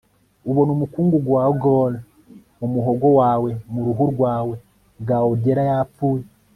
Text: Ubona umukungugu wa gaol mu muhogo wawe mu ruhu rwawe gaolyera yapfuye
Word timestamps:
Ubona 0.49 0.69
umukungugu 0.77 1.29
wa 1.37 1.45
gaol 1.61 1.93
mu 2.59 2.67
muhogo 2.73 3.07
wawe 3.19 3.51
mu 3.71 3.79
ruhu 3.85 4.03
rwawe 4.13 4.55
gaolyera 5.07 5.61
yapfuye 5.69 6.25